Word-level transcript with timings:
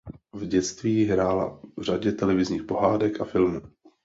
V 0.33 0.45
dětství 0.47 1.05
hrála 1.05 1.59
v 1.77 1.81
řadě 1.81 2.11
televizních 2.11 2.63
pohádek 2.63 3.21
a 3.21 3.25
filmů. 3.25 3.61